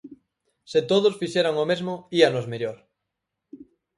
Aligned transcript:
Se 0.71 0.79
todos 0.91 1.17
fixeran 1.21 1.55
o 1.63 1.65
mesmo, 1.71 1.93
íanos 2.19 2.45
mellor. 2.51 2.77